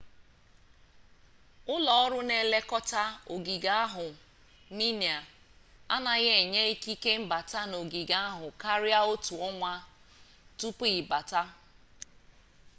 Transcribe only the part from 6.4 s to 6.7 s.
enye